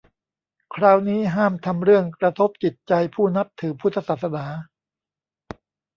[0.75, 4.45] คราวนี้ห้ามทำเรื่องกระทบจิตใจผู้นับถือพุทธศาสนา